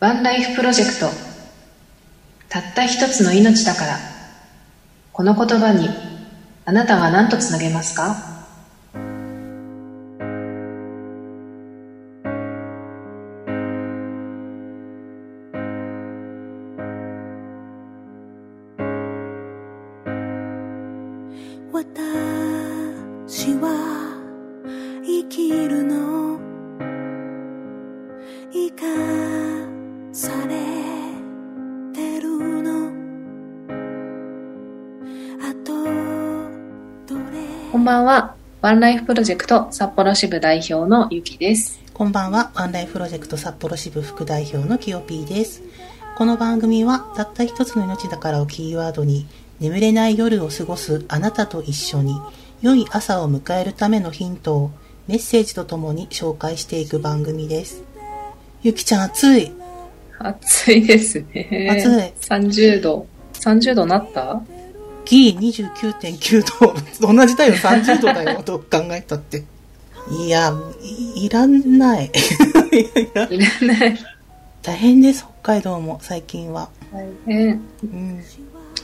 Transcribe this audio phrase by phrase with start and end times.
[0.00, 1.10] ワンライフプロジェクト。
[2.48, 3.98] たった一つの命だから。
[5.12, 5.88] この言葉に
[6.64, 8.37] あなたは何とつなげますか？
[37.88, 38.34] ばんは。
[38.60, 41.80] ワンライフプロジェクト札幌支部代表のゆきです。
[41.94, 45.62] こんばんは、ワンライフプロジェクト札幌支部副代表のきよぴーです。
[46.18, 49.26] この番組は、たった一つの命だからをキーワードに、
[49.58, 52.14] 眠れない夜を過ごすあなたと一緒に、
[52.60, 54.70] 良い朝を迎えるためのヒントを、
[55.06, 57.82] メッセージとともに紹介していく番組です。
[58.62, 59.50] ゆきちゃん暑い？
[60.18, 61.70] 暑いですね。
[61.70, 62.28] 暑い。
[62.28, 63.06] 30度。
[63.32, 64.42] 30度なった？
[65.08, 66.44] ギリ29.9
[67.00, 67.12] 度。
[67.14, 69.44] 同じだよ、30度だよ、 どう考えたって。
[70.10, 70.52] いや、
[71.16, 72.10] い いらない。
[72.10, 73.98] いらない
[74.62, 76.68] 大変です、北海道も、最近は。
[76.92, 78.22] 大変うん。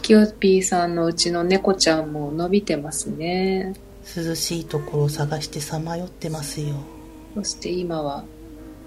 [0.02, 3.72] キヨピーさんのうちの猫ちゃんも伸びてますね
[4.16, 6.74] 涼しいところを探してさまよってますよ。
[7.34, 8.22] そして今は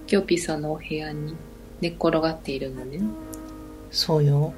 [0.06, 1.34] キヨピーさんのお部屋に
[1.80, 3.00] 寝っ転がっているのね
[3.90, 4.52] そうよ。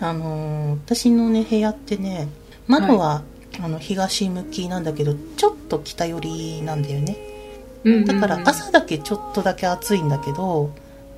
[0.00, 2.28] あのー私のね、部屋ってね、
[2.66, 3.22] 窓は、
[3.60, 7.16] あの東向きなんだけど、ちょっと北寄りなんだよね。
[8.06, 10.70] だから朝だけちょっとだけ暑いんだけど、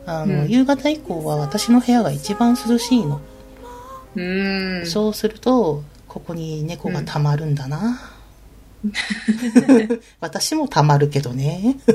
[0.07, 3.21] あの、うん夕方以降は私の部屋が一番涼しいの。
[4.17, 8.01] うんそうすると、ここに猫が溜まるんだな。
[10.21, 11.77] 私も溜まるけどね。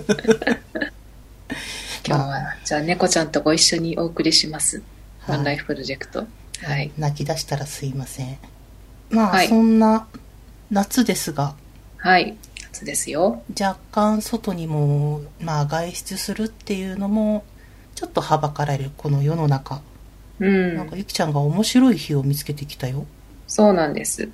[2.08, 4.84] 今日はじゃあ猫ちゃんとご一緒にお送りします
[5.28, 6.28] ワンライはいフプロジェクト
[6.64, 6.92] はい。
[6.98, 8.38] 泣き出したらすいません。
[9.10, 9.48] まあ、はい。
[9.48, 10.08] そんな
[10.72, 11.56] 夏ですが、
[11.98, 12.36] はい。
[12.72, 13.42] 夏ですよ。
[13.60, 17.44] 若干外にも、まあ、外出するっていうのも
[17.96, 19.82] ちょっとはばかられるこの世の中、
[20.40, 20.76] うん。
[20.76, 23.06] なんかゆきちゃんが面白い日を見つけてきたよ。
[23.48, 24.30] そうなんです。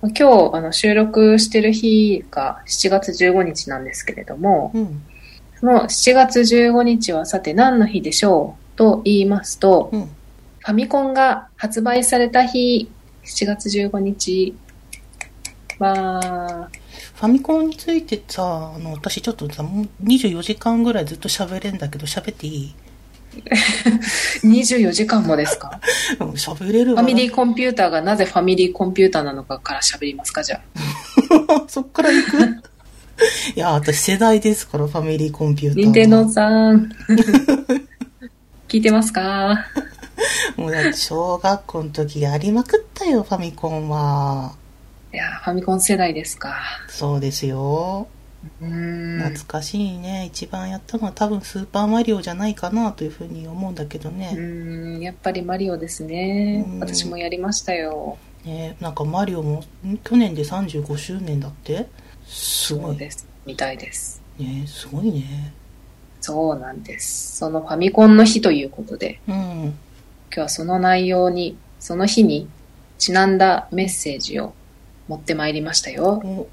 [0.00, 5.02] 今日あの収録してる日が7月15日なんですけれども、うん。
[5.58, 10.02] その7月15日はさて何の日でしょうと言いますと、うん。
[10.02, 12.90] ファミコンが発売された日、
[13.24, 14.54] 7月15日。
[15.78, 16.68] は、
[17.14, 22.74] ファミコンについてさあの私ちょっとさもう24時間ぐらいずっと喋れんだけど喋っていい？
[24.42, 25.80] 24時間もですか？
[26.20, 27.02] うん喋れるわ。
[27.02, 30.60] ファミリーコンピューターがなぜファミリーコンピューターなのかから喋りますかじゃ
[31.56, 31.64] あ。
[31.68, 32.62] そっから行く？
[33.56, 35.84] いや私世代ですからファミリーコンピューターは。
[35.84, 36.90] 任天堂さん。
[38.68, 39.64] 聞いてますか？
[40.56, 44.54] もうだって小学校の時やりまくったよファミコンは
[45.12, 46.54] いや、ファミコン世代ですか。
[46.88, 48.08] そうですよ
[48.60, 49.18] うーん。
[49.20, 56.70] 懐かしいね一番やったのは多分スーパーマリオじゃないかなというふうに思うんだけどうね,、ーん、やっぱりマリオですねう。
[56.76, 58.18] ん私もやりましたよ。
[58.44, 59.98] ねなんかマリオもん？
[60.04, 61.86] 去年で35周年だって？
[62.26, 63.26] すごいそうです。
[63.46, 64.20] みたいです。
[64.38, 65.52] ねすごいね
[66.20, 67.36] そうなんです。
[67.38, 69.74] そのファミコンの日ということで、うん
[70.28, 72.48] 今日はその内容に、その日に
[72.98, 74.54] ちなんだメッセージを
[75.08, 76.20] 持ってまいりましたよ。
[76.24, 76.48] お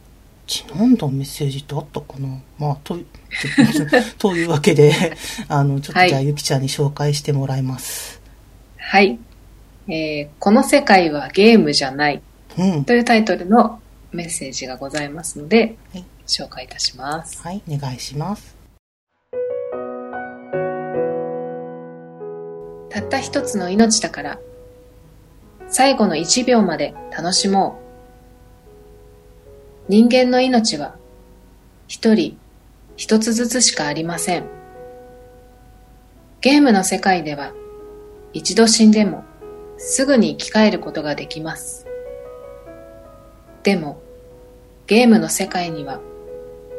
[0.48, 2.28] ちなんだメッセージってあったかな？
[2.60, 2.98] まあと
[4.20, 4.94] というわけで
[5.50, 8.22] あのちょっとじゃあはいゆきちゃんに紹介してもらいます、
[8.78, 9.18] はい。
[9.88, 12.22] えーこの世界はゲームじゃない
[12.58, 13.80] うんというタイトルの
[14.12, 17.40] メッセージがございますので、はい紹介いたします。
[17.42, 18.56] はいお願いします
[22.96, 24.40] たった一つの命だから、
[25.68, 27.78] 最後の一秒まで楽しも
[29.90, 29.92] う。
[29.92, 30.96] 人間の命は、
[31.90, 32.38] 一人、
[32.96, 34.46] 一つずつしかありません。
[36.40, 37.52] ゲームの世界では、
[38.32, 39.26] 一度死んでも、
[39.78, 41.86] すぐに生き返ることができます。
[43.64, 44.00] でも、
[44.88, 46.00] ゲームの世界には、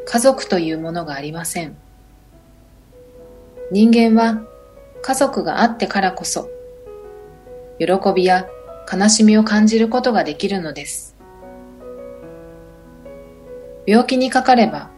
[0.05, 1.77] 家族というものがありません。
[3.71, 4.41] 人間は、
[5.01, 6.49] 家族があってからこそ、
[7.79, 7.85] 喜
[8.15, 8.47] びや
[8.91, 11.15] 悲しみを感じることができるのです。
[13.85, 14.89] 病気にかかれば、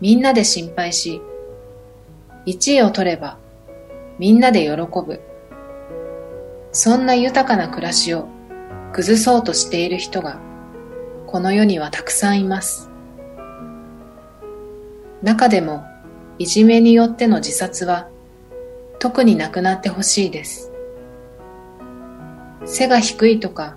[0.00, 1.22] みんなで心配し、
[2.46, 3.38] 1位を取れば、
[4.18, 5.20] みんなで喜ぶ。
[6.72, 8.28] そんな豊かな暮らしを
[8.92, 10.38] 崩そうとしている人が、
[11.26, 12.90] この世にはたくさんいます。
[15.22, 15.84] 中でも、
[16.38, 18.08] いじめによっての自殺は、
[18.98, 20.72] 特になくなってほしいです。
[22.64, 23.76] 背が低いとか、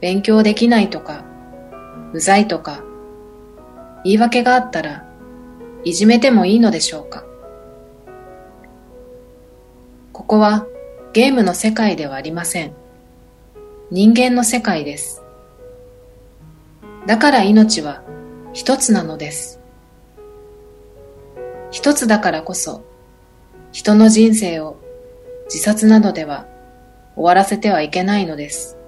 [0.00, 1.24] 勉強できないとか、
[2.12, 2.82] うざいとか、
[4.04, 5.04] 言い訳があったら、
[5.84, 7.24] いじめてもいいのでしょうか
[10.12, 10.66] ここは
[11.12, 12.72] ゲームの世界ではありません。
[13.90, 15.22] 人間の世界です。
[17.06, 18.02] だから命は
[18.52, 19.60] 一つなのです。
[21.70, 22.84] 一つだからこそ、
[23.74, 24.76] 人の人生を
[25.46, 26.46] 自殺などでは
[27.16, 28.78] 終わらせてはいけないのです。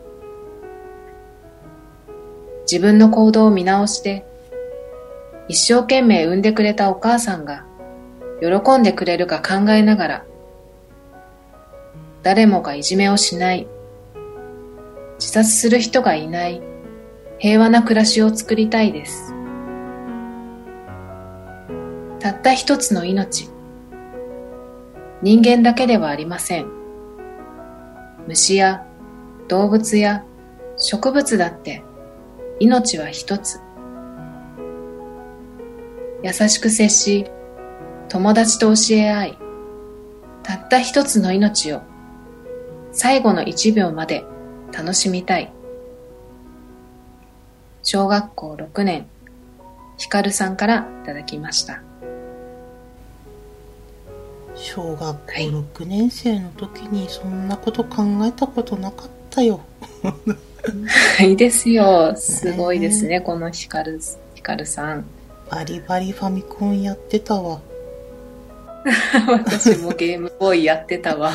[2.70, 4.24] 自分の行動を見直して、
[5.48, 7.64] 一生懸命産んでくれたお母さんが
[8.40, 10.24] 喜んでくれるか考えながら、
[12.22, 13.66] 誰もがいじめをしない、
[15.18, 16.62] 自殺する人がいない、
[17.38, 19.34] 平和な暮らしを作りたいです。
[22.20, 23.56] たった一つの命。
[25.22, 26.66] 人間だけではありません。
[28.26, 28.86] 虫や
[29.48, 30.24] 動物や
[30.76, 31.82] 植物だって
[32.60, 33.60] 命は一つ。
[36.22, 37.26] 優しく接し、
[38.08, 39.38] 友達と教え合い、
[40.42, 41.82] たった一つの命を
[42.92, 44.24] 最後の一秒まで
[44.72, 45.52] 楽しみたい。
[47.82, 49.06] 小学校6年、
[49.96, 51.82] ひかるさんからいただきました。
[54.66, 59.60] 小学校はい6年生の時にそんなこと考えたことなかったよ。
[61.20, 62.14] いいですよ。
[62.16, 64.00] すごいですね、このひかる、
[64.34, 65.04] ひかるさん。
[65.48, 67.60] バリバリファミコンやってたわ。
[69.28, 71.30] 私もゲームボーイやってたわ。
[71.30, 71.34] う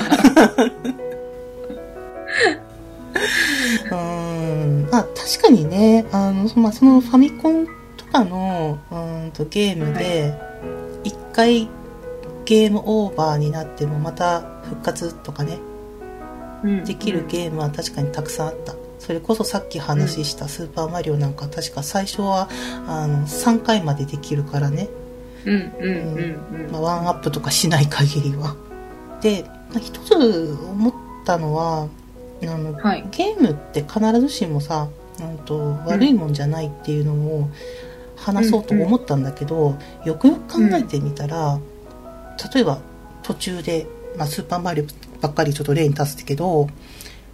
[3.90, 4.90] ーん。
[4.92, 10.34] まあ確かにね、あの、まあ、そのファミコンとかのうーんとゲームで、
[11.06, 11.70] 一回
[12.46, 15.60] ゲームオーバーになってもまた復活とかね、
[16.86, 18.76] できるゲームは確かにたくさんあった。
[19.00, 22.50] それこそさっき話したスーパーマリオなんか確か最初は
[22.88, 24.90] あの3回までできるからね、
[25.46, 26.72] うんうんうんうん。
[26.72, 28.56] まあ、ワンアップとかしない限りは。
[29.22, 30.94] で、まあ一つ思っ
[31.26, 31.88] たのは、
[32.44, 33.08] あのはい。
[33.12, 34.88] ゲームって必ずしもさ、
[35.20, 37.50] うんと悪いもんじゃないっていうのを
[38.16, 41.60] 話そうと思ったんだけど、よくよく考えてみたら、
[42.54, 42.80] 例えば
[43.24, 44.86] 途中で、まあ、スーパーマリオ
[45.22, 46.68] ばっかりちょっと例に立つけど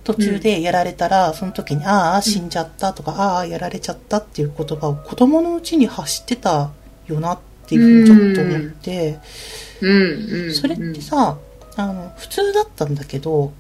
[0.04, 6.71] 途中でやられたら、その時に「ああ死んじゃった」とか「ああやられちゃった」っていう言葉を子供のうちに発してた
[7.07, 9.19] よなっていうふうにちょっと思って。
[10.54, 11.38] それってさ、
[11.75, 13.51] あの普通だったんだけど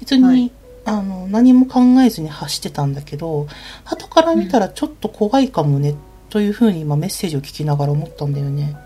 [0.00, 0.52] 別に、はい。
[0.86, 3.46] あの何も考えずに発してたんだけど
[3.86, 5.94] 後から見たらちょっと怖いかもね、
[6.28, 8.76] というふうに今メッセージを聞きながら思ったんだよね。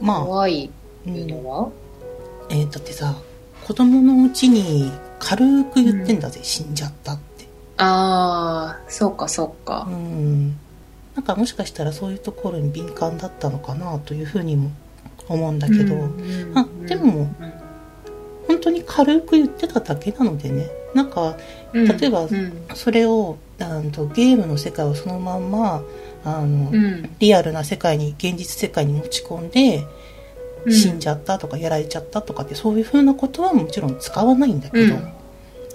[0.00, 0.70] まあ、怖い
[1.06, 1.68] うんっていうのは、
[2.50, 3.16] えーだってさ
[3.66, 7.46] 子供のうちに軽く言ってんだぜ、死んじゃったって。
[7.78, 9.88] ああ、そうかそうか。
[9.90, 9.92] う。
[9.92, 10.56] ん。
[11.16, 14.70] なんかもしかしたらそういうところに敏感だったのかなというふうにも
[15.28, 17.28] 思うんだけど、うんあでも
[18.46, 20.68] 本当に軽く言ってただけなのでね。
[20.94, 21.36] なんか
[21.72, 22.66] うん例えばうん。
[22.74, 25.82] それをあのゲームの世界をそのまんま
[26.26, 27.10] あの、うん。
[27.20, 29.86] リアルな世界に現実世界に持ち込んで、
[30.64, 30.72] うん。
[30.72, 35.12] 死んじゃったとかやられちゃったとかってそういうふうなことはもちろん使わないんだけど、うん。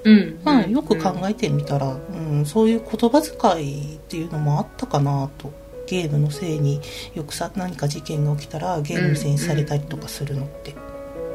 [0.04, 0.40] うん。
[0.44, 5.62] まあ、よく考えてみたら、うんそういう言葉遣いっていうのもあったかなと。
[5.88, 6.80] ゲームのせいに
[7.16, 10.74] よくさ何か事件が起きたらゲームのせいにされたりとかするのって。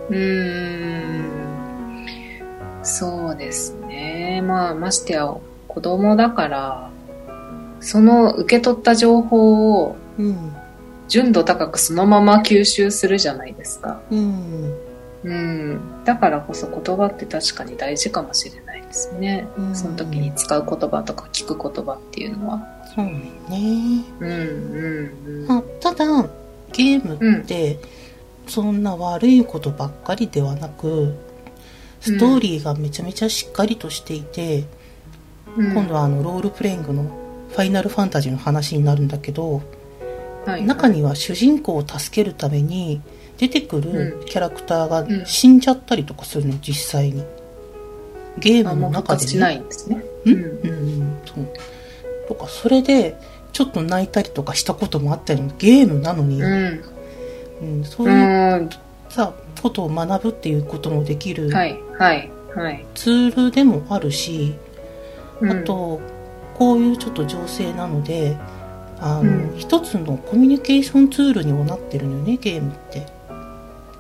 [0.09, 1.57] うーん。
[2.83, 4.41] そうですね。
[4.43, 5.31] まあましてや
[5.69, 6.91] 子供だから
[7.87, 10.57] その受け取った情報をうん。
[11.09, 14.01] 純度高くそのまま吸収するじゃないですか。
[14.11, 14.75] うん。
[15.23, 16.05] うん。
[16.05, 19.47] だからこそ言葉って確かに大事かもしれないですね。
[19.57, 19.77] うん。
[19.77, 22.67] その時に使う言葉とか聞く言葉っていうのは。
[22.95, 24.05] そうね。
[24.21, 25.47] うんうんうん。
[25.47, 26.29] まあ、ただ
[26.73, 27.79] ゲームって
[28.49, 31.15] そんな悪いことばっかりではなく
[32.01, 34.65] ストーリーがめちゃめちゃしっかりとしていて、
[35.57, 35.73] うん。
[35.73, 39.63] 今度はあのロールプレイングのファイナルファンタジーの話になるんだけど、
[40.45, 40.63] はい。
[40.65, 43.01] 中には主人公を助けるために
[43.39, 44.25] 出てくるうん。
[44.27, 45.27] キャラクターがん。
[45.27, 47.25] 死んじゃったりとかするの実際に。
[48.39, 50.05] ゲーあムの中で、もう復活しないんですね。
[50.27, 50.33] うん？
[50.35, 50.41] うん。
[50.41, 51.49] うんそう。
[52.29, 53.17] とかそれで
[53.53, 56.85] ちょっと泣いたりとかしたこともあったりゲームなのに、うん。
[57.63, 58.71] うんそうういう、ん。
[59.09, 62.85] さことを学ぶっていうこともできるはいはいはい。
[62.95, 64.55] ツールでもあるし、
[65.41, 65.51] うん。
[65.51, 66.01] あと
[66.57, 68.37] こういうちょっと情勢なので
[68.99, 73.07] あの、うん一つのコミュニケーションツールにもなってるのよねゲームって。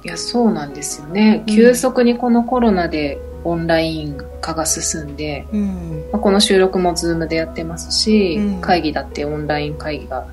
[0.04, 1.44] いや、そうなんですよね。
[1.48, 6.08] うん急速にこのコロナでオンライン化が進んで、うん。
[6.12, 10.26] まあこの収録もズームでやってますし、うん会議だってオンライン会議が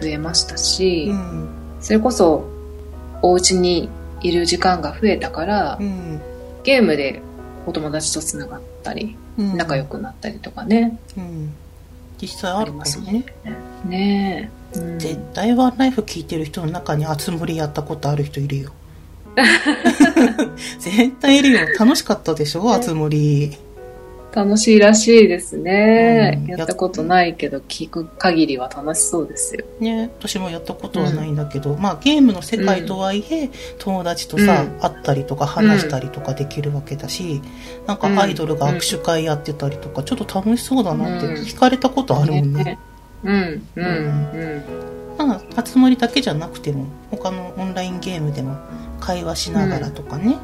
[0.00, 1.48] 増えましたし、うん。
[1.80, 2.44] それこそ
[3.22, 3.88] お家に
[4.20, 6.20] いる時間が増えたから、うん。
[6.62, 7.22] ゲームで
[7.66, 9.56] お友達とつながったり、うん。
[9.56, 11.54] 仲良くなったりとかね、うん。
[12.20, 13.54] 実際ああるますねね。。
[13.86, 14.78] ねえ。
[14.78, 18.70] うん絶対ワンライフ聞いてる人の中にあつ森やったことある人いるよ。
[20.78, 21.60] 絶対いるよ。
[21.78, 22.72] 楽しかったでしょ？
[22.72, 23.56] あつ森。
[24.34, 26.50] 楽しいらしいですね、うん。
[26.50, 29.64] やったことないけど聞く限りは楽しそうですよ。
[29.78, 34.80] ね、私もやったことはないんだけど、まあゲームの世界とはいえ、友達とさ、うん。
[34.80, 37.40] 会ったりとか話したりとかできるわけだし、
[37.86, 41.34] なんかアイドルが握手会やってたりとか、ちょっと楽しそうだなってうん。
[41.44, 42.78] 聞かれたことあるもんね。
[43.22, 43.88] うん、うん、う
[45.22, 45.26] ん。
[45.26, 48.56] まあ、集まりだけじゃなくても、他のオンラインゲームでも
[49.00, 50.36] 会話しながらとかね、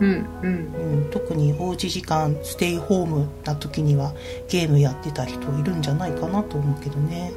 [0.00, 0.74] うん、うん。
[0.74, 4.12] うん特におうち時間、ステイホームな時には
[4.48, 7.32] ゲームやってた人いるんじゃないかなと思うけどね。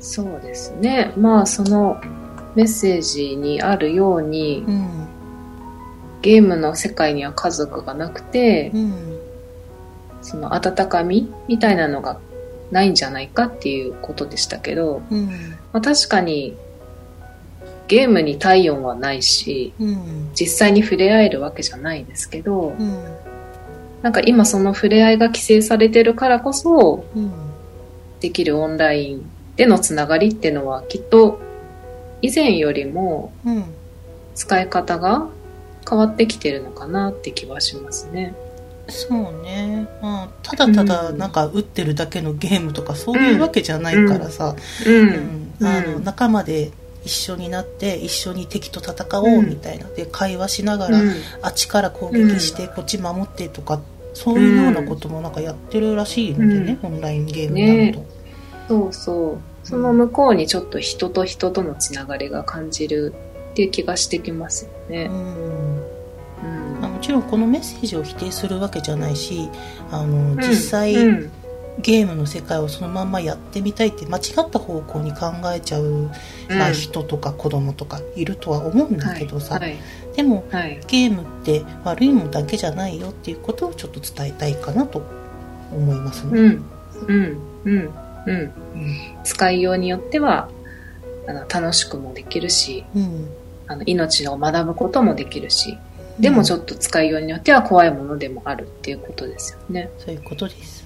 [0.00, 1.12] そうですね。
[1.16, 2.00] まあ、その
[2.54, 5.06] メッセージにあるように、うん。
[6.22, 9.18] ゲームの世界には家族がなくてう、ん。
[10.22, 12.20] その温かみみたいなのが
[12.70, 15.26] ないんじゃないかっていうことでしたけど、うん。
[15.72, 16.56] まあ、確かに
[17.90, 20.30] ゲームに体温はないし、うん。
[20.32, 23.04] 実際に触れ合えるわけじゃないですけど、うん。
[24.02, 27.32] なんか今その触れ合いが規制されてるからこそうん。
[28.20, 31.40] できるオンラインでのつながりっていうのはきっと
[32.22, 33.64] 以前よりもうん。
[34.36, 35.26] 使い方が
[35.88, 38.36] 変わってきてるのかなって気はしますね。
[38.86, 39.88] そうね。
[40.00, 44.54] まあ、ただただうんなんか打ってるだけのゲームとかそういうわけじゃないからさ、
[44.86, 44.90] う。
[44.90, 46.70] うんんあのうん仲間で
[47.04, 51.12] 一緒になって一緒に敵と戦おうみたいな、で会話しながら、うん。
[51.42, 53.80] あっちから攻撃してこっち守ってとか
[54.14, 58.04] そういうようなこともなんかやってるらしいのでね、オンラインゲームになると。
[58.68, 59.38] そうそう。
[59.66, 63.14] その向こうにちょっと人と人とのつながりが感じる
[63.52, 65.04] っていう気がしてきますよね。
[65.04, 65.80] うん。
[66.80, 69.48] もちろんこのメッセージを否定するわけじゃないし
[69.90, 71.32] あの実際、うん
[71.78, 76.10] ゲームの世界をそのまんまやってみたいって間違った方向に考えちゃう、
[76.48, 79.76] まあ、人とか子供とかいるとは思うんだけどさ、はい。
[80.14, 80.80] でもはい。
[80.86, 85.02] ゲームって悪いもんだけじゃないよっていうことをちょっと伝えたいかなと
[85.72, 86.32] 思いますね。
[86.38, 86.64] うん。
[87.06, 87.38] うん。
[87.64, 87.94] うん。
[88.26, 88.34] うん。
[88.34, 88.52] うん
[89.24, 90.48] 使いようによっては
[91.26, 93.28] あの楽しくもできるしうん。
[93.66, 95.78] あの命を学ぶこともできるし
[96.20, 99.90] でもちょっっと使いようによっては怖いものでもあるっていうことですよね。
[99.98, 100.79] とそういうことです。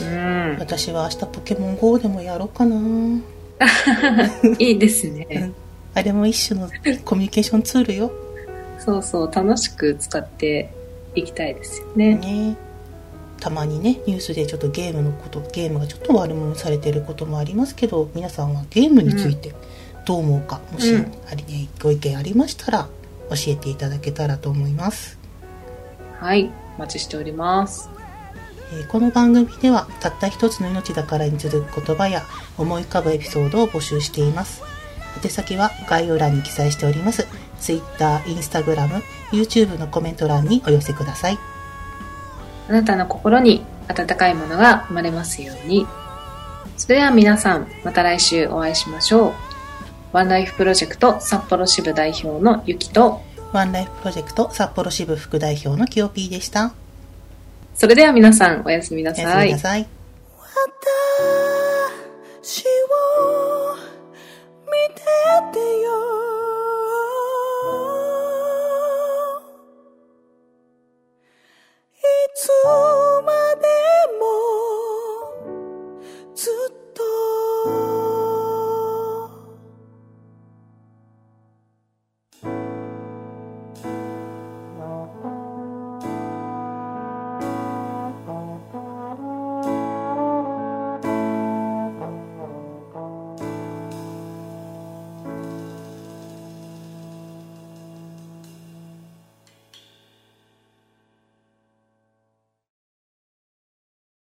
[0.00, 2.76] うん、私は明日ポケモン GO でもやろうかな。
[4.58, 5.52] いいですね。
[5.94, 6.68] あれも一種の
[7.04, 8.12] コミュニケーションツールよ。
[8.78, 10.72] そうそう楽しく使って
[11.14, 12.16] いきたいですよね。
[12.16, 12.56] ね
[13.38, 19.52] たまにねニュースでちょっとゲームのことゲームがちょっと悪者にされてることもありますけど皆さんはゲームについて
[20.06, 22.88] どう思うか、もしうんありねご意見ありましたら
[23.30, 25.18] 教えていただけたらと思います、
[26.18, 28.01] はいお待ちしております。
[28.72, 32.22] えーこの番組ではたった一つの命だからに続く言葉や
[32.56, 34.62] 思い浮かぶエピソードを募集しています。
[35.22, 37.26] 宛先は概要欄に記載しております。
[37.60, 41.38] Twitter、Instagram、YouTube のコメント欄にお寄せください。
[42.68, 45.86] あなたの心に温かいものが生まれますように。
[46.78, 49.32] それでは皆さん、また来週お会いしましょう。
[50.12, 53.20] ワンライフプロジェクト札幌支部代表のゆきと、
[53.52, 56.72] ワンライフプロジェクト札幌支部副代表のキヨピーでした
[57.74, 59.26] それでは皆さんおやすみなさい。
[59.26, 59.86] おやすみなさい。
[62.42, 63.76] 私を
[64.66, 65.02] 見て
[65.52, 65.90] てよ
[71.94, 72.00] い
[72.34, 72.50] つ